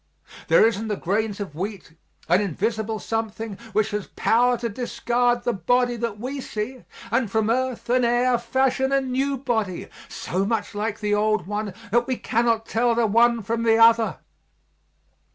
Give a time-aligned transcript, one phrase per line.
[0.47, 1.93] There is in the grain of wheat
[2.27, 7.51] an invisible something which has power to discard the body that we see, and from
[7.51, 12.17] earth and air fashion a new body so much like the old one that we
[12.17, 14.17] cannot tell the one from the other.